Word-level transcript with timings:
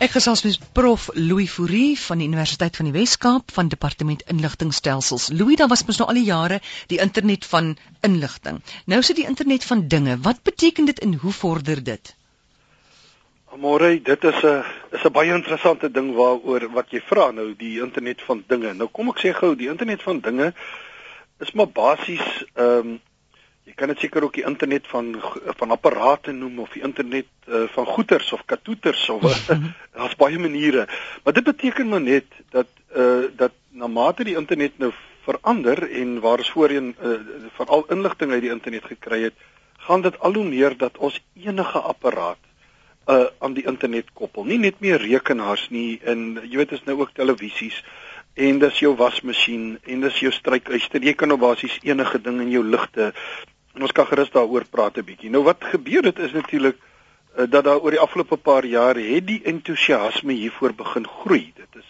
Ek 0.00 0.14
gesels 0.14 0.40
met 0.46 0.62
Prof 0.72 1.10
Louis 1.12 1.50
Fourie 1.52 1.92
van 2.00 2.22
die 2.22 2.26
Universiteit 2.30 2.78
van 2.78 2.86
die 2.88 2.94
Wes-Kaap 2.94 3.50
van 3.52 3.68
Departement 3.68 4.22
Inligtingstelsels. 4.32 5.26
Louis, 5.28 5.58
daar 5.60 5.68
was 5.68 5.82
mos 5.84 5.98
nou 6.00 6.06
al 6.08 6.16
die 6.16 6.24
jare 6.24 6.56
die 6.88 7.02
internet 7.04 7.44
van 7.44 7.74
inligting. 8.08 8.62
Nou 8.88 9.02
is 9.04 9.10
dit 9.12 9.18
die 9.18 9.26
internet 9.28 9.66
van 9.68 9.82
dinge. 9.92 10.16
Wat 10.24 10.40
beteken 10.48 10.88
dit 10.88 11.02
en 11.04 11.12
hoe 11.20 11.34
vorder 11.36 11.82
dit? 11.84 12.14
Môre, 13.60 13.90
dit 14.00 14.24
is 14.24 14.40
'n 14.40 14.64
is 14.96 15.04
'n 15.04 15.12
baie 15.12 15.34
interessante 15.36 15.92
ding 15.92 16.14
waaroor 16.16 16.70
wat 16.72 16.88
jy 16.96 17.02
vra 17.04 17.30
nou, 17.30 17.52
die 17.52 17.82
internet 17.84 18.22
van 18.22 18.42
dinge. 18.46 18.72
Nou 18.72 18.88
kom 18.88 19.10
ek 19.10 19.20
sê 19.20 19.36
gou, 19.36 19.54
die 19.54 19.68
internet 19.68 20.02
van 20.02 20.20
dinge 20.20 20.54
is 21.40 21.52
maar 21.52 21.68
basies 21.68 22.44
ehm 22.54 22.88
um, 22.88 23.00
Jy 23.68 23.74
kan 23.76 23.92
dit 23.92 23.98
seker 23.98 24.24
ook 24.24 24.34
die 24.34 24.46
internet 24.46 24.86
van 24.90 25.12
van 25.58 25.70
apparate 25.70 26.32
noem 26.32 26.58
of 26.64 26.72
die 26.72 26.82
internet 26.82 27.28
uh, 27.46 27.66
van 27.74 27.86
goeders 27.86 28.32
of 28.32 28.44
katoeters 28.44 29.08
of 29.08 29.22
daar's 29.96 30.16
baie 30.16 30.38
maniere. 30.38 30.88
Maar 31.24 31.32
dit 31.32 31.44
beteken 31.44 31.88
maar 31.88 32.00
net 32.00 32.26
dat 32.50 32.66
uh, 32.96 33.28
dat 33.36 33.52
na 33.70 33.86
mate 33.86 34.24
die 34.24 34.36
internet 34.36 34.78
nou 34.78 34.92
verander 35.24 35.90
en 35.90 36.20
waar 36.20 36.42
ons 36.42 36.50
voorheen 36.50 36.94
uh, 36.98 37.16
veral 37.56 37.84
inligting 37.88 38.32
uit 38.32 38.42
die 38.42 38.52
internet 38.52 38.84
gekry 38.84 39.22
het, 39.22 39.34
gaan 39.86 40.02
dit 40.02 40.18
al 40.18 40.34
hoe 40.34 40.44
meer 40.44 40.76
dat 40.76 40.98
ons 40.98 41.20
enige 41.34 41.78
apparaat 41.78 42.38
uh 43.10 43.26
aan 43.38 43.54
die 43.56 43.64
internet 43.66 44.12
koppel. 44.12 44.44
Nie 44.44 44.58
net 44.58 44.80
meer 44.84 45.00
rekenaars 45.00 45.68
nie 45.70 46.00
en 46.04 46.40
jy 46.44 46.60
weet 46.60 46.74
is 46.76 46.84
nou 46.84 46.98
ook 47.00 47.14
televisies 47.16 47.80
en 48.34 48.60
dis 48.60 48.82
jou 48.84 48.92
wasmasjien 48.96 49.78
en 49.82 50.04
dis 50.04 50.20
jou 50.20 50.32
strykyster. 50.32 51.02
Jy 51.02 51.14
kan 51.18 51.32
nou 51.32 51.38
basies 51.40 51.78
enige 51.82 52.20
ding 52.22 52.40
in 52.44 52.52
jou 52.52 52.62
ligte 52.64 53.10
En 53.80 53.86
ons 53.86 53.94
kan 53.96 54.04
gerus 54.06 54.28
daaroor 54.30 54.64
praat 54.68 54.98
'n 55.00 55.04
bietjie. 55.08 55.30
Nou 55.30 55.42
wat 55.42 55.64
gebeur 55.64 56.04
het 56.04 56.18
is 56.18 56.32
natuurlik 56.32 56.76
uh, 56.76 57.46
dat 57.48 57.64
daar 57.64 57.80
oor 57.80 57.90
die 57.90 58.00
afgelope 58.00 58.36
paar 58.36 58.64
jaar 58.64 58.94
het 58.94 59.26
die 59.26 59.40
entoesiasme 59.42 60.32
hiervoor 60.32 60.74
begin 60.74 61.06
groei. 61.06 61.52
Dit 61.56 61.80
is 61.80 61.88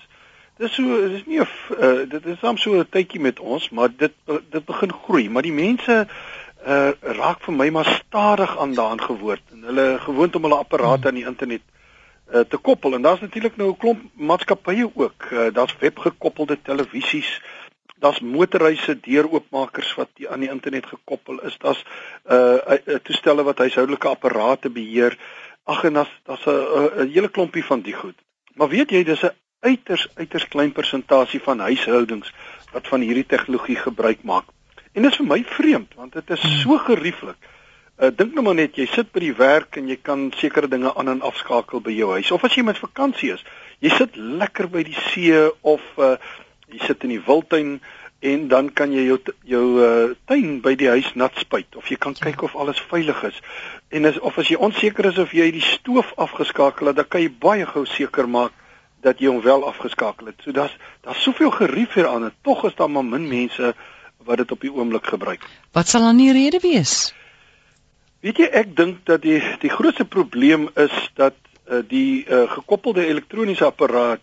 dis 0.57 0.75
so 0.75 1.09
dis 1.09 1.27
nie 1.27 1.41
'n 1.41 1.49
uh, 1.81 2.09
dit 2.09 2.27
is 2.27 2.39
soms 2.39 2.63
so 2.63 2.79
'n 2.79 2.87
tydjie 2.91 3.21
met 3.21 3.41
ons, 3.41 3.71
maar 3.71 3.89
dit 3.97 4.13
dit 4.51 4.65
begin 4.65 4.93
groei, 4.93 5.29
maar 5.31 5.43
die 5.43 5.53
mense 5.53 6.07
uh, 6.67 6.91
raak 7.01 7.43
vir 7.43 7.55
my 7.55 7.69
maar 7.71 8.03
stadig 8.07 8.59
aan 8.59 8.75
daan 8.75 9.01
gewoond 9.01 9.43
en 9.53 9.63
hulle 9.63 9.99
gewoond 9.99 10.37
om 10.37 10.43
hulle 10.43 10.63
apparate 10.63 11.09
aan 11.09 11.19
die 11.19 11.27
internet 11.27 11.63
uh, 12.33 12.41
te 12.41 12.57
koppel 12.57 12.95
en 12.95 13.03
daar's 13.03 13.21
natuurlik 13.21 13.57
nou 13.57 13.71
'n 13.71 13.77
klomp 13.77 14.01
maatskappye 14.15 14.91
ook. 14.95 15.27
Uh, 15.33 15.53
daar's 15.53 15.77
webgekoppelde 15.79 16.59
televisies 16.63 17.43
daar's 18.01 18.21
motorhuise 18.21 18.97
deuroopmakers 19.01 19.95
wat 19.95 20.09
die, 20.15 20.29
aan 20.29 20.41
die 20.41 20.51
internet 20.51 20.87
gekoppel 20.87 21.41
is. 21.49 21.59
Daar's 21.59 21.85
uh, 22.27 22.57
uh 22.67 22.99
toestelle 23.03 23.45
wat 23.45 23.59
huishoudelike 23.59 24.09
apparate 24.09 24.71
beheer. 24.71 25.19
Ag 25.65 25.85
en 25.85 26.01
daar's 26.01 26.15
daar's 26.25 26.47
'n 26.47 27.13
hele 27.13 27.29
klompie 27.29 27.65
van 27.65 27.81
die 27.81 27.95
goed. 27.95 28.17
Maar 28.55 28.69
weet 28.69 28.91
jy, 28.91 29.05
dis 29.05 29.23
'n 29.23 29.37
uiters 29.61 30.09
uiters 30.15 30.49
klein 30.49 30.73
persentasie 30.73 31.41
van 31.41 31.61
huishoudings 31.61 32.33
wat 32.73 32.89
van 32.89 33.01
hierdie 33.01 33.27
tegnologie 33.27 33.77
gebruik 33.77 34.23
maak. 34.23 34.45
En 34.93 35.03
dit 35.03 35.11
is 35.11 35.21
vir 35.21 35.27
my 35.27 35.41
vreemd 35.47 35.95
want 35.95 36.13
dit 36.13 36.31
is 36.31 36.45
so 36.63 36.79
gerieflik. 36.79 37.37
Uh 38.01 38.09
dink 38.17 38.35
nou 38.35 38.45
maar 38.45 38.57
net 38.57 38.79
jy 38.81 38.87
sit 38.89 39.13
by 39.13 39.21
die 39.21 39.37
werk 39.37 39.77
en 39.77 39.89
jy 39.89 39.99
kan 40.03 40.31
sekere 40.41 40.69
dinge 40.69 40.95
aan 40.97 41.13
en 41.13 41.27
afskakel 41.27 41.83
by 41.85 41.93
jou 41.93 42.13
huis 42.17 42.31
of 42.31 42.45
as 42.45 42.57
jy 42.57 42.65
met 42.65 42.81
vakansie 42.81 43.35
is. 43.35 43.45
Jy 43.85 43.93
sit 43.97 44.17
lekker 44.17 44.71
by 44.73 44.85
die 44.89 44.97
see 45.11 45.37
of 45.61 45.85
uh 45.99 46.17
jy 46.75 46.87
sit 46.87 47.05
in 47.07 47.15
die 47.15 47.25
wildtuin 47.27 47.81
en 48.21 48.49
dan 48.49 48.73
kan 48.77 48.93
jy 48.93 49.07
jou 49.07 49.19
jou 49.49 49.65
uh, 49.81 50.15
tuin 50.29 50.59
by 50.61 50.75
die 50.77 50.91
huis 50.93 51.09
nat 51.17 51.37
spuit 51.41 51.77
of 51.81 51.89
jy 51.89 51.97
kan 51.97 52.15
kyk 52.15 52.43
of 52.45 52.57
alles 52.57 52.81
veilig 52.91 53.23
is. 53.31 53.39
En 53.89 54.05
as 54.05 54.19
of 54.21 54.37
as 54.39 54.51
jy 54.53 54.59
onseker 54.61 55.09
is 55.09 55.19
of 55.19 55.33
jy 55.33 55.49
die 55.55 55.65
stoof 55.65 56.13
afgeskakel 56.21 56.93
het, 56.93 56.99
dan 57.01 57.09
kan 57.09 57.25
jy 57.25 57.31
baie 57.33 57.67
gou 57.67 57.87
seker 57.89 58.29
maak 58.29 58.53
dat 59.01 59.21
jy 59.21 59.33
hom 59.33 59.41
wel 59.41 59.65
afgeskakel 59.65 60.29
het. 60.29 60.37
So 60.45 60.53
daar's 60.53 60.77
daar's 61.01 61.23
soveel 61.25 61.51
gerief 61.51 61.97
hier 61.97 62.09
aan 62.09 62.29
en 62.29 62.35
tog 62.45 62.67
is 62.69 62.77
daar 62.77 62.91
maar 62.93 63.05
min 63.05 63.29
mense 63.29 63.73
wat 64.29 64.43
dit 64.43 64.53
op 64.53 64.61
die 64.61 64.73
oomblik 64.73 65.07
gebruik. 65.07 65.47
Wat 65.73 65.89
sal 65.89 66.05
dan 66.05 66.21
die 66.21 66.33
rede 66.37 66.61
wees? 66.61 67.15
Weet 68.21 68.43
jy 68.43 68.51
ek 68.53 68.75
dink 68.77 69.07
dat 69.09 69.23
die 69.25 69.41
die 69.63 69.73
grootste 69.73 70.05
probleem 70.05 70.69
is 70.77 70.93
dat 71.17 71.37
uh, 71.71 71.81
die 71.89 72.27
uh, 72.29 72.45
gekoppelde 72.53 73.07
elektroniese 73.07 73.65
apparaat 73.65 74.21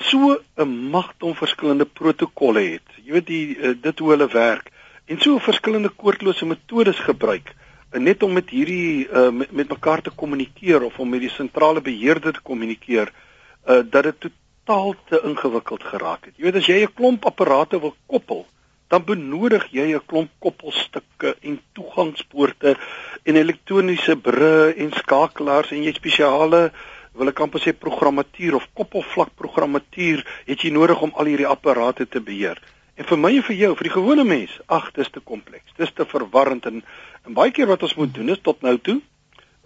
so 0.00 0.40
'n 0.56 0.90
magdom 0.90 1.34
verskillende 1.34 1.84
protokolle 1.84 2.60
het. 2.60 2.88
Jy 3.04 3.12
weet 3.12 3.26
die 3.26 3.56
uh, 3.56 3.74
dit 3.80 3.98
hoe 3.98 4.10
hulle 4.10 4.28
werk 4.28 4.70
en 5.06 5.20
so 5.20 5.38
verskillende 5.38 5.88
koordlose 5.88 6.46
metodes 6.46 6.98
gebruik 6.98 7.54
uh, 7.92 8.00
net 8.00 8.22
om 8.22 8.32
met 8.32 8.50
hierdie 8.50 9.08
uh, 9.08 9.30
met, 9.30 9.52
met 9.52 9.68
mekaar 9.68 10.02
te 10.02 10.10
kommunikeer 10.10 10.82
of 10.82 10.98
om 10.98 11.08
met 11.08 11.20
die 11.20 11.32
sentrale 11.34 11.80
beheerder 11.80 12.32
te 12.32 12.42
kommunikeer 12.42 13.12
uh, 13.12 13.82
dat 13.90 14.02
dit 14.02 14.20
totaal 14.20 14.94
te 15.08 15.20
ingewikkeld 15.24 15.84
geraak 15.84 16.24
het. 16.24 16.36
Jy 16.36 16.44
weet 16.44 16.60
as 16.62 16.70
jy 16.70 16.80
'n 16.84 16.94
klomp 16.94 17.26
apparate 17.26 17.80
wil 17.80 17.94
koppel, 18.06 18.46
dan 18.88 19.04
benodig 19.04 19.66
jy 19.70 19.92
'n 19.94 20.06
klomp 20.06 20.30
koppelstukke 20.38 21.36
en 21.40 21.60
toegangspoorte 21.72 22.76
en 23.22 23.36
elektroniese 23.36 24.16
brûe 24.16 24.74
en 24.76 24.92
skakelaars 24.92 25.72
en 25.72 25.82
jy 25.82 25.92
spesiale 25.92 26.72
wil 27.12 27.28
ek 27.28 27.40
amper 27.40 27.60
sê 27.60 27.72
programmatuur 27.72 28.54
of 28.54 28.68
koppelvlak 28.74 29.34
programmatuur 29.36 30.24
het 30.46 30.62
jy 30.64 30.70
nodig 30.70 31.00
om 31.02 31.12
al 31.14 31.30
hierdie 31.32 31.48
apparate 31.48 32.06
te 32.08 32.20
beheer. 32.20 32.60
En 33.00 33.06
vir 33.08 33.18
my 33.18 33.30
en 33.36 33.46
vir 33.46 33.56
jou, 33.56 33.70
vir 33.78 33.88
die 33.88 33.94
gewone 33.96 34.24
mens, 34.28 34.56
ag, 34.68 34.90
dis 34.92 35.08
te 35.10 35.22
kompleks. 35.24 35.72
Dis 35.78 35.92
te 35.96 36.04
verwarrend 36.04 36.66
en, 36.68 36.82
en 37.26 37.36
baie 37.36 37.52
keer 37.54 37.70
wat 37.70 37.82
ons 37.86 37.96
moet 37.96 38.12
doen 38.14 38.34
is 38.34 38.42
tot 38.44 38.60
nou 38.66 38.76
toe, 38.78 38.98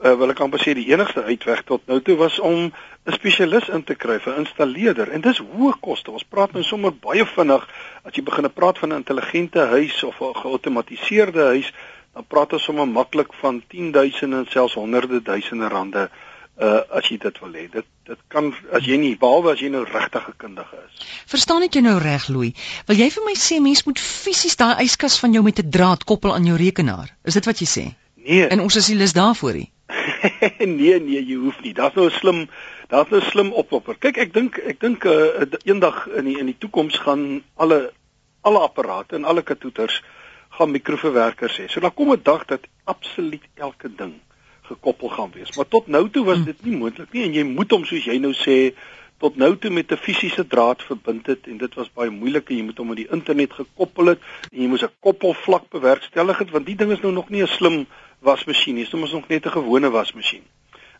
uh, 0.04 0.12
wil 0.20 0.30
ek 0.30 0.42
amper 0.44 0.62
sê 0.62 0.74
die 0.78 0.86
enigste 0.92 1.24
uitweg 1.24 1.64
tot 1.68 1.82
nou 1.90 2.00
toe 2.06 2.16
was 2.20 2.38
om 2.38 2.70
'n 2.70 3.16
spesialis 3.16 3.68
in 3.68 3.82
te 3.84 3.94
kry 3.94 4.18
vir 4.18 4.38
installeerder. 4.38 5.10
En 5.10 5.20
dis 5.20 5.38
hoë 5.38 5.74
koste. 5.80 6.10
Ons 6.10 6.24
praat 6.24 6.52
nou 6.52 6.62
sommer 6.62 6.92
baie 6.92 7.26
vinnig 7.26 7.66
as 8.04 8.14
jy 8.14 8.22
begin 8.22 8.50
praat 8.50 8.78
van 8.78 8.92
'n 8.92 9.02
intelligente 9.02 9.60
huis 9.74 10.02
of 10.04 10.20
'n 10.20 10.34
geautomatiseerde 10.34 11.44
huis, 11.52 11.72
dan 12.14 12.24
praat 12.28 12.52
ons 12.52 12.62
sommer 12.62 12.88
maklik 12.88 13.34
van 13.42 13.62
10000 13.68 14.32
en 14.32 14.46
selfs 14.48 14.74
honderde 14.74 15.22
duisende 15.22 15.68
rande 15.68 16.10
uh 16.60 16.82
as 16.94 17.08
jy 17.10 17.18
dit 17.18 17.38
wil 17.42 17.52
hê. 17.52 17.66
Dit 17.70 17.86
dit 18.06 18.18
kan 18.28 18.52
as 18.72 18.86
jy 18.86 18.96
nie 19.00 19.16
behalwe 19.18 19.52
as 19.52 19.60
jy 19.60 19.70
nou 19.74 19.84
regtig 19.84 20.28
'n 20.28 20.36
kundige 20.36 20.78
is. 20.86 21.06
Verstaan 21.26 21.62
ek 21.62 21.74
jou 21.74 21.82
nou 21.82 21.98
reg, 21.98 22.28
Louis? 22.28 22.52
Wil 22.86 22.96
jy 22.96 23.10
vir 23.10 23.24
my 23.24 23.34
sê 23.34 23.60
mens 23.60 23.84
moet 23.84 23.98
fisies 23.98 24.56
daai 24.56 24.84
yskas 24.84 25.18
van 25.18 25.32
jou 25.32 25.42
met 25.42 25.58
'n 25.58 25.70
draad 25.70 26.04
koppel 26.04 26.34
aan 26.34 26.46
jou 26.46 26.56
rekenaar? 26.56 27.16
Is 27.24 27.34
dit 27.34 27.44
wat 27.44 27.58
jy 27.58 27.66
sê? 27.66 27.94
Nee. 28.14 28.46
En 28.46 28.60
ons 28.60 28.76
is 28.76 28.88
nie 28.88 28.98
lus 28.98 29.12
daarvoor 29.12 29.52
nie. 29.52 29.70
nee, 30.78 31.00
nee, 31.00 31.20
jy 31.20 31.36
hoef 31.36 31.60
nie. 31.60 31.74
Daar's 31.74 31.94
nou 31.94 32.06
'n 32.06 32.18
slim 32.20 32.48
daar's 32.88 33.10
nou 33.10 33.20
'n 33.20 33.30
slim 33.30 33.52
oplopper. 33.52 33.96
Kyk, 33.98 34.16
ek 34.16 34.32
dink 34.32 34.58
ek 34.58 34.80
dink 34.80 35.04
uh, 35.04 35.42
eendag 35.64 36.06
in 36.06 36.24
die 36.24 36.38
in 36.38 36.46
die 36.46 36.58
toekoms 36.58 36.98
gaan 36.98 37.42
alle 37.56 37.92
alle 38.42 38.60
apparate 38.60 39.16
en 39.16 39.24
alle 39.24 39.42
katoeters 39.42 40.02
gaan 40.50 40.70
mikroverwerkers 40.70 41.58
hê. 41.58 41.66
So 41.68 41.80
daar 41.80 41.90
kom 41.90 42.12
'n 42.12 42.22
dag 42.22 42.44
dat 42.44 42.60
absoluut 42.84 43.42
elke 43.54 43.88
ding 43.96 44.20
gekoppel 44.66 45.08
gaan 45.08 45.30
wees. 45.34 45.56
Maar 45.56 45.68
tot 45.68 45.86
nou 45.86 46.08
toe 46.10 46.24
was 46.24 46.38
hm. 46.38 46.44
dit 46.44 46.64
nie 46.64 46.76
moontlik 46.76 47.12
nie 47.12 47.24
en 47.24 47.34
jy 47.34 47.44
moet 47.44 47.70
hom 47.70 47.84
soos 47.84 48.04
jy 48.04 48.18
nou 48.18 48.32
sê 48.32 48.74
tot 49.22 49.36
nou 49.36 49.56
toe 49.56 49.70
met 49.70 49.92
'n 49.92 49.96
fisiese 49.96 50.46
draad 50.46 50.82
verbind 50.82 51.26
het 51.26 51.46
en 51.46 51.56
dit 51.58 51.74
was 51.74 51.92
baie 51.92 52.10
moeilik 52.10 52.50
en 52.50 52.56
jy 52.56 52.64
moet 52.64 52.78
hom 52.78 52.88
met 52.88 52.96
die 52.96 53.10
internet 53.10 53.52
gekoppel 53.52 54.06
het 54.06 54.20
en 54.52 54.60
jy 54.62 54.68
moes 54.68 54.82
'n 54.82 54.96
koppelvlak 55.00 55.70
bewerkstellig 55.70 56.38
het 56.38 56.50
want 56.50 56.66
die 56.66 56.76
ding 56.76 56.90
is 56.92 57.00
nou 57.00 57.12
nog 57.12 57.30
nie 57.30 57.42
'n 57.42 57.46
slim 57.46 57.86
wasmasjien 58.20 58.74
nie, 58.74 58.84
dit 58.84 59.02
is 59.02 59.12
nog 59.12 59.28
net 59.28 59.46
'n 59.46 59.50
gewone 59.50 59.90
wasmasjien. 59.90 60.42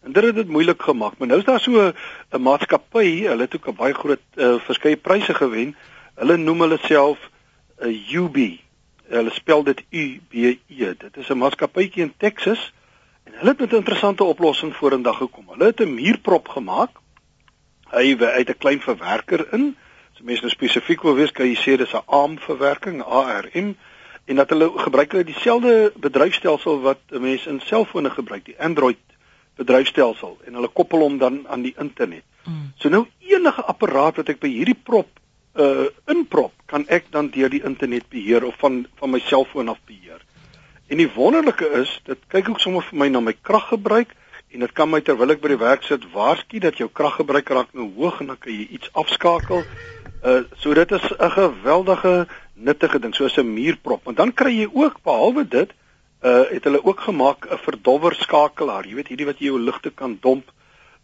En 0.04 0.12
dit 0.12 0.24
het 0.24 0.34
dit 0.34 0.48
moeilik 0.48 0.82
gemaak, 0.82 1.18
maar 1.18 1.28
nou 1.28 1.38
is 1.40 1.46
daar 1.46 1.60
so 1.60 1.92
'n 2.30 2.42
maatskappy, 2.42 3.24
hulle 3.24 3.42
het 3.42 3.54
ook 3.56 3.68
'n 3.68 3.74
baie 3.74 3.94
groot 3.94 4.20
uh, 4.34 4.60
verskeie 4.60 4.96
pryse 4.96 5.34
gewen. 5.34 5.76
Hulle 6.14 6.36
noem 6.36 6.60
hulle 6.60 6.78
self 6.82 7.18
'n 7.80 7.88
uh, 7.88 8.12
UB. 8.12 8.36
Hulle 9.08 9.30
spel 9.30 9.62
dit 9.62 9.84
U 9.90 10.20
B 10.28 10.34
E. 10.34 10.56
Dit 10.98 11.16
is 11.16 11.28
'n 11.28 11.38
maatskappytjie 11.38 12.02
in 12.02 12.14
Texas. 12.16 12.72
En 13.24 13.32
hulle 13.38 13.50
het 13.50 13.60
met 13.60 13.72
'n 13.72 13.82
interessante 13.82 14.24
oplossing 14.24 14.76
vorendag 14.76 15.16
gekom. 15.16 15.48
Hulle 15.48 15.64
het 15.64 15.80
'n 15.80 15.94
muurprop 15.94 16.48
gemaak. 16.48 16.90
Hy 17.90 18.16
het 18.18 18.48
'n 18.48 18.58
klein 18.58 18.80
verwerker 18.80 19.52
in. 19.52 19.76
As 20.14 20.20
mense 20.20 20.42
nou 20.42 20.52
spesifiek 20.52 21.02
wil 21.02 21.14
weet, 21.14 21.32
kan 21.32 21.46
jy 21.46 21.56
sê 21.56 21.76
dis 21.76 21.92
'n 21.92 22.06
ARM 22.06 22.38
verwerking, 22.38 23.02
ARM, 23.02 23.76
en 24.24 24.36
dat 24.36 24.50
hulle 24.50 24.70
gebruik 24.76 25.12
hulle 25.12 25.24
dieselfde 25.24 25.92
bedryfstelsel 25.96 26.80
wat 26.80 26.98
mense 27.08 27.48
in 27.48 27.60
selfone 27.60 28.10
gebruik, 28.10 28.44
die 28.44 28.58
Android 28.58 28.98
bedryfstelsel 29.54 30.38
en 30.46 30.54
hulle 30.58 30.68
koppel 30.68 31.04
hom 31.04 31.18
dan 31.18 31.44
aan 31.48 31.62
die 31.62 31.74
internet. 31.78 32.24
Mm. 32.44 32.72
So 32.76 32.88
nou 32.88 33.06
enige 33.18 33.62
apparaat 33.62 34.16
wat 34.16 34.32
ek 34.34 34.40
by 34.42 34.50
hierdie 34.50 34.78
prop 34.82 35.20
uh 35.54 35.86
inprop, 36.10 36.52
kan 36.66 36.82
ek 36.90 37.12
dan 37.14 37.28
deur 37.30 37.50
die 37.50 37.62
internet 37.62 38.08
beheer 38.10 38.44
of 38.44 38.56
van 38.58 38.80
van 38.98 39.12
my 39.12 39.20
selfoon 39.22 39.70
af 39.70 39.78
beheer. 39.86 40.18
En 40.88 41.00
die 41.00 41.08
wonderlike 41.14 41.68
is, 41.80 42.00
dit 42.04 42.20
kyk 42.28 42.48
ook 42.48 42.60
sommer 42.60 42.84
vir 42.84 42.98
my 43.00 43.08
na 43.08 43.20
my 43.24 43.32
kraggebruik 43.40 44.12
en 44.54 44.62
dit 44.62 44.72
kan 44.76 44.90
my 44.90 45.00
terwyl 45.02 45.32
ek 45.34 45.40
by 45.42 45.50
die 45.54 45.60
werk 45.62 45.86
sit 45.86 46.04
waarsku 46.12 46.60
dat 46.62 46.76
jou 46.78 46.90
kraggebruik 46.92 47.48
raak 47.56 47.72
nou 47.74 47.88
hoog 47.96 48.20
en 48.20 48.34
dan 48.34 48.38
kan 48.38 48.52
jy 48.52 48.66
iets 48.76 48.90
afskakel. 48.92 49.64
Uh 50.24 50.42
so 50.60 50.74
dit 50.74 50.92
is 50.92 51.06
'n 51.12 51.30
geweldige 51.30 52.26
nuttige 52.54 52.98
ding 52.98 53.14
soos 53.14 53.38
'n 53.38 53.54
muurprop. 53.54 54.04
Want 54.04 54.16
dan 54.16 54.32
kry 54.32 54.52
jy 54.60 54.68
ook 54.72 55.02
behalwe 55.02 55.48
dit, 55.48 55.72
uh 56.22 56.44
het 56.50 56.64
hulle 56.64 56.84
ook 56.84 57.00
gemaak 57.00 57.48
'n 57.50 57.58
verdowwer 57.58 58.14
skakelaar. 58.14 58.86
Jy 58.86 58.94
weet 58.94 59.08
hierdie 59.08 59.26
wat 59.26 59.38
jy 59.38 59.46
jou 59.46 59.60
ligte 59.60 59.90
kan 59.90 60.18
domp 60.20 60.52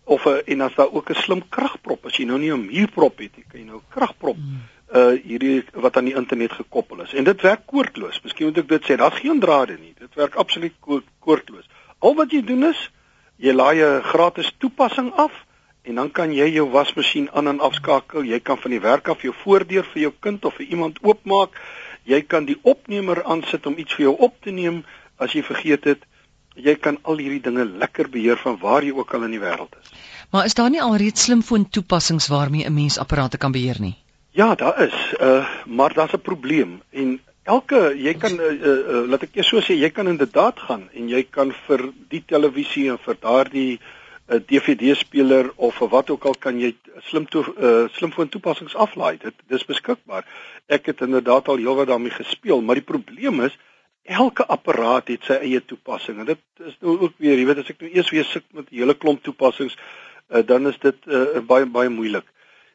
of 0.05 0.27
'n 0.27 0.43
en 0.47 0.61
as 0.61 0.75
daar 0.75 0.93
ook 0.93 1.11
'n 1.11 1.23
slim 1.25 1.43
kragprop 1.49 2.06
as 2.06 2.17
jy 2.17 2.25
nou 2.25 2.38
nie 2.38 2.53
'n 2.53 2.67
muurprop 2.67 3.19
het 3.19 3.37
nie, 3.37 3.44
kan 3.49 3.61
jy 3.61 3.67
nou 3.67 3.81
kragprop 3.88 4.37
mm. 4.37 4.61
Uh 4.95 5.13
hierdie 5.23 5.63
wat 5.73 5.97
aan 5.97 6.09
die 6.11 6.17
internet 6.19 6.53
gekoppel 6.53 7.03
is. 7.05 7.13
En 7.15 7.25
dit 7.25 7.43
werk 7.43 7.67
koordloos. 7.67 8.21
Miskien 8.25 8.51
moet 8.51 8.59
ek 8.59 8.69
dit 8.69 8.89
sê, 8.89 8.97
daar's 8.99 9.21
geen 9.23 9.41
drade 9.41 9.77
nie. 9.79 9.93
Dit 9.99 10.15
werk 10.19 10.35
absoluut 10.35 10.75
koordloos. 11.21 11.69
Al 11.99 12.17
wat 12.19 12.35
jy 12.35 12.43
doen 12.47 12.67
is 12.71 12.81
jy 13.37 13.55
laai 13.55 13.83
'n 13.83 14.03
gratis 14.03 14.51
toepassing 14.59 15.13
af 15.13 15.33
en 15.83 15.95
dan 15.95 16.11
kan 16.11 16.33
jy 16.33 16.49
jou 16.55 16.69
wasmasjien 16.71 17.31
aan 17.33 17.49
en 17.49 17.61
afskakel. 17.61 18.23
Jy 18.23 18.41
kan 18.41 18.59
van 18.59 18.71
die 18.71 18.81
werk 18.81 19.09
af 19.09 19.23
jou 19.23 19.35
voordeur 19.45 19.85
vir 19.85 20.03
jou 20.03 20.13
kind 20.21 20.45
of 20.45 20.55
vir 20.55 20.67
iemand 20.67 20.99
oopmaak. 21.03 21.61
Jy 22.05 22.23
kan 22.23 22.45
die 22.45 22.59
opnemer 22.63 23.25
aansit 23.25 23.67
om 23.67 23.79
iets 23.79 23.95
vir 23.95 24.05
jou 24.05 24.17
op 24.19 24.35
te 24.43 24.51
neem 24.51 24.85
as 25.17 25.33
jy 25.33 25.43
vergeet 25.43 25.85
het 25.85 26.05
jy 26.57 26.75
kan 26.77 26.99
al 27.03 27.21
hierdie 27.21 27.43
dinge 27.45 27.65
lekker 27.65 28.11
beheer 28.11 28.39
van 28.41 28.59
waar 28.61 28.85
jy 28.85 28.93
ook 28.97 29.15
al 29.15 29.27
in 29.29 29.37
die 29.37 29.43
wêreld 29.43 29.75
is. 29.81 29.93
Maar 30.31 30.45
is 30.45 30.55
daar 30.55 30.71
nie 30.71 30.83
alreeds 30.83 31.25
slimfoon 31.25 31.69
toepassings 31.69 32.29
waarmee 32.29 32.65
'n 32.67 32.75
mens 32.75 32.99
apparate 32.99 33.39
kan 33.39 33.53
beheer 33.53 33.81
nie? 33.81 33.97
Ja, 34.32 34.55
daar 34.55 34.82
is. 34.82 35.15
Uh 35.21 35.49
maar 35.67 35.94
daar's 35.94 36.12
'n 36.12 36.21
probleem 36.21 36.82
en 36.91 37.21
elke 37.43 37.94
jy 37.97 38.15
kan 38.15 38.41
uh, 38.41 38.53
uh, 38.53 39.09
laat 39.09 39.23
ek 39.23 39.35
eers 39.35 39.49
so 39.49 39.61
sê, 39.61 39.75
jy 39.75 39.91
kan 39.91 40.06
inderdaad 40.06 40.59
gaan 40.59 40.88
en 40.93 41.09
jy 41.09 41.23
kan 41.31 41.53
vir 41.67 41.93
die 42.09 42.23
televisie 42.27 42.91
en 42.91 42.99
vir 42.99 43.17
daardie 43.21 43.81
uh, 44.29 44.38
DVD-speler 44.47 45.50
of 45.56 45.75
vir 45.75 45.88
wat 45.88 46.11
ook 46.11 46.25
al 46.25 46.38
kan 46.38 46.61
jy 46.61 46.77
slim 47.09 47.27
to, 47.27 47.43
uh, 47.59 47.88
slimfoon 47.97 48.29
toepassings 48.29 48.77
aflaai. 48.77 49.19
Dit 49.19 49.35
dis 49.49 49.65
beskikbaar. 49.65 50.27
Ek 50.67 50.87
het 50.87 51.00
inderdaad 51.00 51.49
al 51.49 51.56
heelwat 51.56 51.91
daarmee 51.91 52.15
gespeel, 52.15 52.61
maar 52.61 52.79
die 52.79 52.91
probleem 52.93 53.41
is 53.41 53.59
elke 54.03 54.47
apparaat 54.47 55.09
het 55.09 55.25
sy 55.25 55.38
eie 55.43 55.65
toepassing 55.65 56.19
en 56.19 56.27
dit 56.27 56.67
is 56.67 56.77
nou 56.81 56.99
ook 56.99 57.15
weer, 57.19 57.38
jy 57.38 57.47
weet 57.47 57.65
as 57.65 57.71
ek 57.71 57.81
nou 57.81 57.91
eers 57.91 58.11
weer 58.11 58.25
sit 58.25 58.44
met 58.53 58.71
'n 58.71 58.77
hele 58.77 58.94
klomp 58.94 59.23
toepassings, 59.23 59.77
uh, 60.31 60.47
dan 60.47 60.67
is 60.67 60.79
dit 60.79 60.97
uh, 61.06 61.41
baie 61.43 61.67
baie 61.67 61.88
moeilik. 61.88 62.25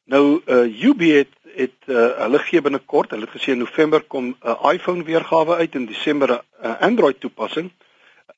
Nou 0.06 0.42
uh, 0.46 0.84
UB 0.84 1.02
het 1.02 1.34
het 1.56 1.88
uh, 1.88 2.10
hulle 2.20 2.40
gee 2.44 2.62
binnekort, 2.62 3.14
hulle 3.16 3.26
het 3.26 3.36
gesê 3.38 3.54
in 3.54 3.64
November 3.64 4.04
kom 4.04 4.26
'n 4.26 4.36
uh, 4.44 4.74
iPhone 4.74 5.04
weergawe 5.04 5.56
uit 5.56 5.76
en 5.76 5.86
Desember 5.86 6.30
'n 6.32 6.42
uh, 6.66 6.82
Android 6.82 7.20
toepassing. 7.20 7.72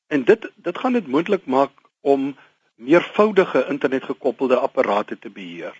En 0.08 0.24
dit 0.24 0.52
dit 0.56 0.78
gaan 0.78 0.94
dit 0.94 1.08
moontlik 1.08 1.46
maak 1.46 1.72
om 2.02 2.36
meervoudige 2.76 3.66
internetgekoppelde 3.70 4.58
apparate 4.58 5.20
te 5.20 5.30
beheer. 5.30 5.74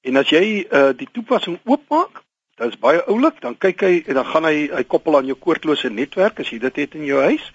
En 0.00 0.16
as 0.16 0.28
jy 0.28 0.66
uh, 0.70 0.88
die 0.96 1.08
toepassing 1.12 1.58
oopmaak, 1.64 2.24
Dit 2.56 2.72
is 2.72 2.78
baie 2.80 3.02
oulik, 3.04 3.42
dan 3.44 3.52
kyk 3.60 3.82
hy 3.84 3.96
en 4.08 4.16
dan 4.16 4.24
gaan 4.32 4.46
hy 4.48 4.68
hy 4.72 4.84
koppel 4.88 5.18
aan 5.18 5.26
jou 5.28 5.34
koordlose 5.36 5.90
netwerk 5.92 6.38
as 6.40 6.48
jy 6.48 6.56
dit 6.62 6.78
het 6.80 6.94
in 6.96 7.04
jou 7.04 7.18
huis. 7.20 7.50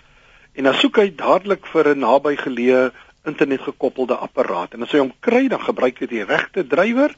En 0.54 0.68
dan 0.70 0.78
soek 0.78 1.00
hy 1.02 1.08
dadelik 1.18 1.66
vir 1.74 1.90
'n 1.96 2.04
nabygeleë 2.04 2.92
internetgekoppelde 3.26 4.20
apparaat. 4.22 4.76
En 4.78 4.86
as 4.86 4.92
hy 4.94 5.02
hom 5.02 5.14
kry, 5.20 5.48
dan 5.48 5.62
gebruik 5.62 5.98
hy 6.00 6.06
die 6.06 6.24
regte 6.24 6.68
drywer 6.68 7.16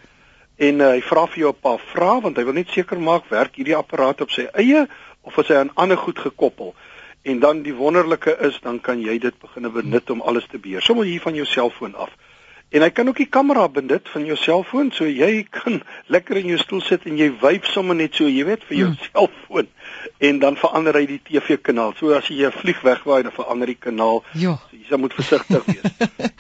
en 0.63 0.81
uh, 0.81 0.89
hy 0.95 1.01
vra 1.04 1.25
vir 1.27 1.39
jou 1.44 1.51
'n 1.51 1.62
paar 1.62 1.81
vrae 1.92 2.21
want 2.21 2.38
hy 2.38 2.44
wil 2.48 2.57
net 2.57 2.69
seker 2.69 3.00
maak 3.00 3.30
werk 3.30 3.56
hierdie 3.60 3.77
apparaat 3.77 4.21
op 4.21 4.31
sy 4.31 4.48
eie 4.54 4.88
of 5.21 5.38
is 5.38 5.48
hy 5.48 5.56
aan 5.62 5.74
ander 5.75 5.98
goed 5.98 6.19
gekoppel. 6.19 6.74
En 7.24 7.39
dan 7.39 7.63
die 7.63 7.74
wonderlike 7.74 8.38
is 8.48 8.60
dan 8.62 8.80
kan 8.80 9.01
jy 9.01 9.18
dit 9.19 9.36
begin 9.39 9.71
benut 9.71 10.10
om 10.10 10.21
alles 10.21 10.48
te 10.51 10.60
beheer. 10.60 10.81
Sommige 10.81 11.10
hier 11.10 11.21
van 11.21 11.36
jou 11.36 11.45
selfoon 11.45 11.95
af. 11.95 12.12
En 12.74 12.81
hy 12.81 12.89
kan 12.89 13.07
ook 13.07 13.18
die 13.21 13.30
kamera 13.30 13.68
benut 13.69 14.10
van 14.10 14.25
jou 14.25 14.36
selfoon, 14.38 14.92
so 14.92 15.06
jy 15.06 15.45
kan 15.57 15.81
lekker 16.07 16.38
in 16.38 16.48
jou 16.48 16.57
stoel 16.57 16.81
sit 16.81 17.06
en 17.06 17.18
jy 17.18 17.30
wyf 17.42 17.65
sommer 17.65 17.95
net 17.95 18.15
so, 18.15 18.27
jy 18.27 18.45
weet, 18.45 18.63
vir 18.68 18.77
jou 18.77 18.89
hmm. 18.92 19.10
selfoon 19.12 19.69
en 20.23 20.39
dan 20.39 20.55
verander 20.55 20.95
hy 20.95 21.03
die 21.09 21.19
TV 21.23 21.57
kanaal. 21.61 21.93
So 21.99 22.13
as 22.15 22.29
jy 22.31 22.47
'n 22.47 22.55
vlieg 22.55 22.79
wegwaai, 22.81 23.23
dan 23.23 23.35
verander 23.35 23.67
die 23.67 23.79
kanaal. 23.79 24.23
Ja. 24.31 24.55
So 24.71 24.77
jy 24.89 24.99
moet 24.99 25.13
versigtig 25.13 25.65
wees. 25.65 25.83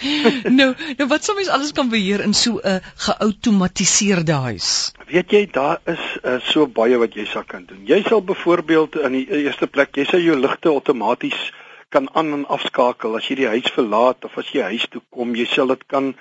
nou, 0.59 0.69
nou 0.97 1.07
wat 1.11 1.23
sou 1.23 1.35
mens 1.35 1.51
alles 1.51 1.73
kan 1.75 1.89
beheer 1.89 2.23
in 2.23 2.33
so 2.33 2.59
'n 2.63 2.79
geautomatiseerde 3.07 4.39
huis? 4.47 4.93
Weet 5.07 5.31
jy, 5.31 5.47
daar 5.51 5.81
is 5.85 6.05
uh, 6.23 6.39
so 6.39 6.67
baie 6.67 6.97
wat 6.97 7.13
jy 7.13 7.25
sal 7.25 7.43
kan 7.43 7.65
doen. 7.65 7.83
Jy 7.85 8.03
sal 8.07 8.23
byvoorbeeld 8.23 8.95
in 8.95 9.19
die 9.19 9.27
eerste 9.43 9.67
plek, 9.67 9.95
jy 9.95 10.05
sal 10.05 10.19
jou 10.19 10.39
ligte 10.39 10.69
outomaties 10.69 11.51
kan 11.93 12.09
aan 12.17 12.33
en 12.33 12.45
afskakel 12.55 13.17
as 13.17 13.27
jy 13.29 13.37
die 13.43 13.49
huis 13.51 13.69
verlaat 13.75 14.25
of 14.25 14.37
as 14.41 14.49
jy 14.55 14.65
huis 14.73 14.85
toe 14.89 15.01
kom, 15.13 15.35
jy 15.37 15.45
sal 15.49 15.69
dit 15.73 15.83
kan 15.93 16.13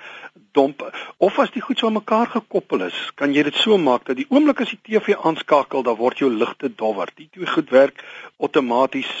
domp 0.57 0.83
of 1.17 1.39
as 1.41 1.53
die 1.55 1.63
goed 1.65 1.81
so 1.81 1.89
aan 1.89 1.97
mekaar 1.97 2.29
gekoppel 2.35 2.85
is, 2.87 2.99
kan 3.19 3.33
jy 3.33 3.45
dit 3.49 3.57
so 3.57 3.77
maak 3.81 4.05
dat 4.09 4.19
die 4.21 4.27
oomblik 4.29 4.61
as 4.61 4.73
die 4.75 4.81
TV 4.85 5.17
aanskakel, 5.17 5.85
dan 5.87 5.97
word 5.97 6.21
jou 6.21 6.29
ligte 6.29 6.69
dowwer. 6.69 7.09
Die 7.17 7.29
twee 7.33 7.49
goed 7.49 7.73
werk 7.73 8.03
outomaties 8.37 9.11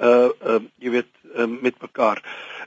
uh 0.00 0.28
uh 0.28 0.60
jy 0.82 0.90
weet 0.98 1.10
uh, 1.36 1.46
met 1.46 1.80
mekaar. 1.80 2.20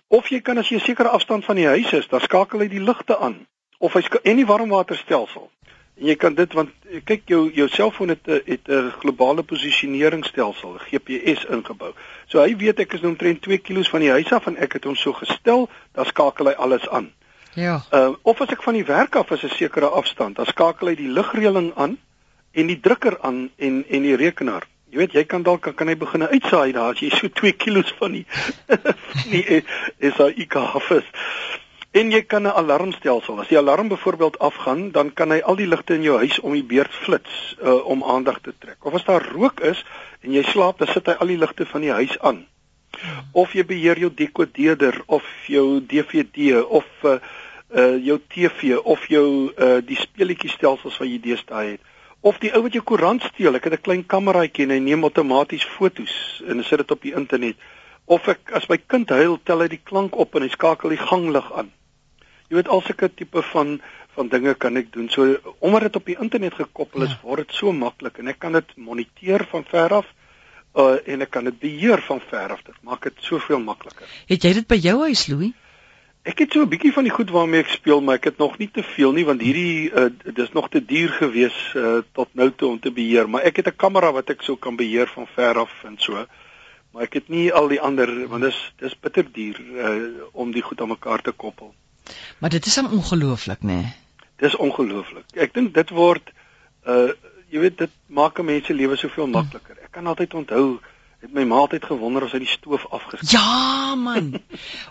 Of 0.08 0.32
jy 0.32 0.40
kan 0.42 0.58
as 0.58 0.72
jy 0.72 0.80
'n 0.80 0.88
sekere 0.88 1.14
afstand 1.14 1.46
van 1.46 1.60
die 1.60 1.68
huis 1.68 1.94
is, 1.94 2.08
dan 2.08 2.24
skakel 2.24 2.64
hy 2.66 2.70
die 2.72 2.84
ligte 2.84 3.18
aan 3.20 3.46
of 3.78 3.94
hy 3.94 4.02
en 4.24 4.40
die 4.42 4.48
warmwaterstelsel. 4.50 5.52
En 5.98 6.06
jy 6.06 6.16
kan 6.16 6.36
dit 6.38 6.54
want 6.54 6.70
eh, 6.90 7.02
kyk 7.04 7.26
jou 7.26 7.42
jou 7.54 7.68
selfoon 7.74 8.14
het 8.14 8.28
eh, 8.28 8.42
het 8.46 8.68
'n 8.70 8.92
globale 9.00 9.44
posisioneringsstelsel, 9.44 10.78
GPS 10.90 11.46
ingebou. 11.50 11.94
So 12.28 12.40
hy 12.40 12.56
weet 12.56 12.80
ek 12.80 12.94
is 12.94 13.02
nou 13.02 13.12
omtrent 13.12 13.42
2 13.42 13.58
km 13.58 13.84
van 13.90 14.00
die 14.00 14.12
huis 14.12 14.32
af 14.32 14.46
en 14.48 14.58
ek 14.58 14.74
het 14.74 14.84
hom 14.84 14.96
so 14.96 15.14
gestel, 15.14 15.70
dan 15.92 16.06
skakel 16.06 16.46
hy 16.46 16.54
alles 16.54 16.90
aan. 16.90 17.12
Ja. 17.54 17.82
Ehm 17.90 18.10
uh, 18.10 18.16
of 18.22 18.42
as 18.42 18.50
ek 18.54 18.64
van 18.64 18.74
die 18.74 18.86
werk 18.86 19.16
af 19.16 19.32
is 19.32 19.44
'n 19.44 19.50
sekere 19.50 19.88
afstand, 19.90 20.36
dan 20.36 20.46
skakel 20.46 20.88
hy 20.88 20.96
die 20.96 21.10
ligreëling 21.10 21.72
aan 21.76 21.98
en 22.52 22.68
die 22.68 22.80
drukker 22.80 23.18
aan 23.22 23.50
en 23.58 23.86
en 23.90 24.02
die 24.02 24.16
rekenaar. 24.16 24.68
Jy 24.90 24.98
weet 24.98 25.14
jy 25.14 25.24
kan 25.24 25.44
dalk 25.44 25.62
kan, 25.62 25.74
kan 25.74 25.88
hy 25.88 25.98
begin 25.98 26.24
uitsaai 26.24 26.72
daar 26.72 26.94
as 26.94 27.00
jy 27.00 27.10
so 27.10 27.28
2 27.28 27.52
km 27.52 27.84
van 28.00 28.12
die 28.12 28.26
is 29.48 29.64
is 29.98 30.14
hy 30.18 30.34
ek 30.46 30.56
af 30.56 30.92
is. 30.92 31.10
En 31.98 32.12
jy 32.12 32.20
kan 32.30 32.44
'n 32.44 32.54
alarmstelsel. 32.62 33.40
As 33.40 33.48
die 33.48 33.58
alarm 33.58 33.88
byvoorbeeld 33.88 34.40
afgaan, 34.40 34.92
dan 34.92 35.14
kan 35.14 35.32
hy 35.32 35.40
al 35.40 35.56
die 35.56 35.68
ligte 35.68 35.94
in 35.94 36.02
jou 36.02 36.18
huis 36.18 36.40
om 36.40 36.54
die 36.54 36.64
beurt 36.64 36.94
flits 36.94 37.56
uh, 37.62 37.86
om 37.86 38.04
aandag 38.04 38.40
te 38.42 38.54
trek. 38.60 38.86
Of 38.86 38.94
as 38.94 39.04
daar 39.04 39.26
rook 39.34 39.60
is 39.60 39.86
en 40.22 40.32
jy 40.32 40.44
slaap, 40.44 40.78
dan 40.78 40.88
sit 40.88 41.06
hy 41.06 41.16
al 41.18 41.28
die 41.28 41.38
ligte 41.38 41.66
van 41.66 41.82
die 41.82 41.92
huis 41.92 42.20
aan. 42.20 42.46
Of 43.32 43.54
jy 43.54 43.66
beheer 43.66 43.98
jou 43.98 44.12
dekodeerder 44.14 45.02
of 45.06 45.26
jou 45.48 45.82
DVD 45.82 46.62
of 46.62 46.86
uh, 47.04 47.18
uh 47.76 48.06
jou 48.06 48.20
TV 48.28 48.78
of 48.78 49.08
jou 49.08 49.54
uh 49.58 49.80
die 49.82 49.98
speletjie 49.98 50.50
stelsels 50.50 50.98
wat 50.98 51.10
jy 51.10 51.18
deesdae 51.24 51.72
het. 51.72 51.82
Of 52.22 52.38
die 52.38 52.54
ou 52.54 52.62
wat 52.68 52.78
jou 52.78 52.84
koerant 52.84 53.24
steel, 53.24 53.56
ek 53.56 53.64
het 53.64 53.74
'n 53.74 53.82
klein 53.82 54.06
kameraitjie 54.06 54.68
en 54.70 54.76
hy 54.76 54.80
neem 54.80 55.04
outomaties 55.04 55.66
fotos 55.66 56.44
en 56.46 56.64
sit 56.64 56.78
dit 56.78 56.92
op 56.92 57.02
die 57.02 57.16
internet. 57.16 57.56
Of 58.06 58.28
ek 58.28 58.52
as 58.52 58.70
my 58.70 58.78
kind 58.78 59.10
huil, 59.10 59.40
tel 59.44 59.60
hy 59.62 59.68
die 59.68 59.84
klank 59.84 60.16
op 60.16 60.36
en 60.36 60.42
hy 60.42 60.50
skakel 60.50 60.90
die 60.90 61.02
ganglig 61.02 61.54
aan 61.54 61.74
jy 62.48 62.56
weet 62.60 62.68
al 62.68 62.82
sulke 62.82 63.10
tipe 63.14 63.42
van 63.54 63.80
van 64.18 64.30
dinge 64.34 64.56
kan 64.58 64.78
ek 64.80 64.88
doen. 64.94 65.10
So 65.14 65.38
omdat 65.60 65.82
dit 65.82 65.96
op 65.96 66.06
die 66.06 66.18
internet 66.18 66.54
gekoppel 66.58 67.06
is, 67.06 67.14
ja. 67.14 67.20
word 67.22 67.46
dit 67.46 67.54
so 67.54 67.72
maklik 67.72 68.18
en 68.18 68.32
ek 68.34 68.40
kan 68.42 68.58
dit 68.58 68.72
moniteer 68.76 69.46
van 69.52 69.66
ver 69.68 69.94
af 70.00 70.08
uh, 70.74 70.98
en 71.06 71.22
ek 71.26 71.32
kan 71.36 71.46
dit 71.46 71.60
beheer 71.62 72.02
van 72.08 72.22
ver 72.30 72.56
af. 72.56 72.64
Dit 72.66 72.82
maak 72.82 73.06
dit 73.06 73.24
soveel 73.30 73.62
makliker. 73.62 74.10
Het 74.32 74.48
jy 74.48 74.54
dit 74.58 74.68
by 74.68 74.80
jou 74.82 74.98
huis, 75.06 75.28
Louis? 75.32 75.54
Ek 76.28 76.42
het 76.44 76.52
so 76.52 76.66
'n 76.66 76.70
bietjie 76.70 76.92
van 76.92 77.06
die 77.08 77.14
goed 77.14 77.30
waarmee 77.32 77.62
ek 77.64 77.70
speel, 77.72 78.02
maar 78.02 78.18
ek 78.20 78.26
het 78.34 78.38
nog 78.38 78.58
nie 78.58 78.68
te 78.74 78.84
veel 78.84 79.14
nie 79.16 79.24
want 79.26 79.42
hierdie 79.42 79.92
uh, 79.94 80.10
dis 80.34 80.52
nog 80.52 80.70
te 80.70 80.82
duur 80.86 81.10
gewees 81.22 81.56
uh, 81.76 82.02
tot 82.12 82.28
nou 82.34 82.50
toe 82.52 82.70
om 82.70 82.80
te 82.80 82.92
beheer, 82.92 83.30
maar 83.30 83.46
ek 83.48 83.62
het 83.62 83.68
'n 83.68 83.78
kamera 83.78 84.12
wat 84.12 84.30
ek 84.30 84.42
so 84.42 84.56
kan 84.56 84.76
beheer 84.76 85.08
van 85.08 85.28
ver 85.36 85.58
af 85.58 85.72
en 85.86 85.96
so. 85.98 86.26
Maar 86.92 87.04
ek 87.04 87.14
het 87.14 87.30
nie 87.30 87.54
al 87.54 87.68
die 87.68 87.80
ander 87.80 88.28
want 88.28 88.44
dis 88.44 88.74
dis 88.78 89.00
bitter 89.00 89.26
duur 89.32 89.62
uh, 89.62 90.26
om 90.34 90.52
die 90.52 90.62
goed 90.62 90.82
aan 90.82 90.90
mekaar 90.90 91.22
te 91.22 91.32
koppel. 91.32 91.74
Maar 92.38 92.50
dit 92.50 92.66
is 92.66 92.76
dan 92.76 92.92
ongelooflik, 92.92 93.62
nê? 93.62 93.80
Nee? 93.82 93.96
Dis 94.38 94.56
ongelooflik. 94.56 95.26
Ek 95.34 95.54
dink 95.54 95.74
dit 95.74 95.90
word 95.90 96.34
uh 96.86 97.10
jy 97.48 97.62
weet 97.64 97.78
dit 97.78 97.92
maak 98.12 98.40
'n 98.40 98.46
mens 98.46 98.66
se 98.66 98.74
lewe 98.74 98.96
soveel 98.98 99.28
makliker. 99.28 99.78
Ek 99.84 99.92
kan 99.92 100.08
altyd 100.08 100.34
onthou 100.34 100.80
het 101.22 101.34
my 101.34 101.44
ma 101.44 101.56
altyd 101.64 101.86
gewonder 101.86 102.24
as 102.24 102.32
hy 102.36 102.40
die 102.44 102.52
stoof 102.52 102.86
afgeskeer. 102.94 103.40
Ja, 103.40 103.96
man. 103.96 104.34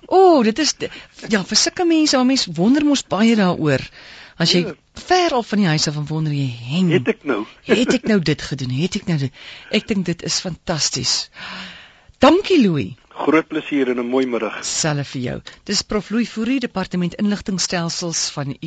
O, 0.06 0.16
oh, 0.18 0.44
dit 0.44 0.58
is 0.58 0.74
ja, 1.28 1.44
vir 1.44 1.56
sulke 1.56 1.84
mense, 1.84 2.24
mense 2.24 2.52
wonder 2.56 2.84
mos 2.84 3.04
baie 3.06 3.36
daaroor. 3.38 3.84
As 4.36 4.52
jy 4.52 4.64
ja. 4.66 4.74
ver 5.06 5.36
af 5.38 5.52
van 5.52 5.62
die 5.62 5.70
huis 5.70 5.86
af 5.88 5.96
en 5.96 6.06
wonder 6.06 6.32
jy, 6.32 6.48
"Heng, 6.72 6.90
het 6.90 7.08
ek 7.08 7.24
nou? 7.24 7.44
het 7.64 7.94
ek 7.94 8.08
nou 8.10 8.20
dit 8.20 8.42
gedoen? 8.42 8.70
Het 8.70 8.96
ek 8.96 9.06
nou 9.06 9.18
dit?" 9.18 9.32
Ek 9.70 9.86
dink 9.86 10.04
dit 10.04 10.22
is 10.22 10.40
fantasties. 10.40 11.30
Dankie, 12.18 12.60
Louis. 12.60 12.96
Groot 13.16 13.48
plesier 13.48 13.88
en 13.88 13.98
'n 14.00 14.08
mooi 14.08 14.26
middag. 14.26 14.64
Selfe 14.64 15.04
vir 15.12 15.22
jou. 15.22 15.40
Dis 15.64 15.82
Prof 15.82 16.10
Louis 16.10 16.28
Fourie, 16.28 16.60
Departement 16.60 17.14
Inligtingstelsels 17.14 18.30
van 18.30 18.46
die 18.48 18.58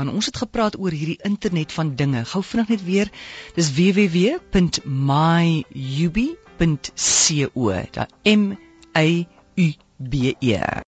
en 0.00 0.08
ons 0.08 0.26
het 0.26 0.36
gepraat 0.36 0.78
oor 0.78 0.90
hierdie 0.90 1.18
internet 1.22 1.72
van 1.72 1.94
dinge. 1.94 2.24
Gou 2.24 2.42
vinnig 2.42 2.68
net 2.68 2.84
weer. 2.84 3.08
Dis 3.54 3.72
www.myubi.co. 3.72 4.42
Da 7.92 8.08
M 8.24 8.56
A 8.96 9.24
U 9.56 9.72
B 9.98 10.14
E. 10.40 10.82